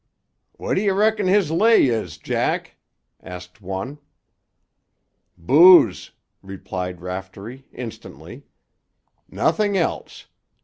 "What 0.57 0.73
d'you 0.77 0.93
reckon 0.95 1.27
his 1.27 1.51
lay 1.51 1.85
is, 1.85 2.17
Jack?" 2.17 2.75
asked 3.21 3.61
one. 3.61 3.99
"Booze," 5.37 6.09
replied 6.41 7.01
Raftery 7.01 7.67
instantly. 7.71 8.47
"Nothing 9.29 9.77
else. 9.77 10.25